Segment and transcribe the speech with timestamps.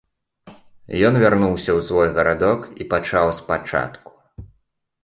[1.09, 4.11] Ён вярнуўся ў свой гарадок і пачаў спачатку.